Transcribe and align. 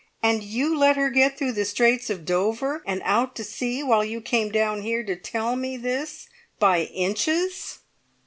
"And 0.23 0.41
you 0.43 0.75
let 0.75 0.97
her 0.97 1.11
get 1.11 1.37
through 1.37 1.51
the 1.51 1.63
Straits 1.63 2.09
of 2.09 2.25
Dover 2.25 2.81
and 2.87 3.03
out 3.05 3.35
to 3.35 3.43
sea 3.43 3.83
while 3.83 4.03
you 4.03 4.19
came 4.19 4.49
down 4.51 4.81
here 4.81 5.03
to 5.03 5.15
tell 5.15 5.55
me 5.55 5.77
this 5.77 6.27
by 6.57 6.85
inches?" 6.85 7.81